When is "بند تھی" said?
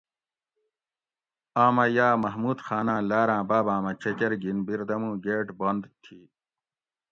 5.59-6.19